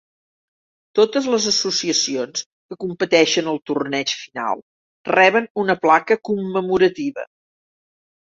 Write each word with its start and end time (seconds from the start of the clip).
Totes 0.99 1.25
les 1.33 1.43
associacions 1.51 2.41
que 2.71 2.77
competeixen 2.85 3.51
al 3.51 3.61
torneig 3.71 4.13
final 4.21 4.65
reben 5.11 5.49
una 5.65 5.75
placa 5.87 6.17
commemorativa. 6.31 7.27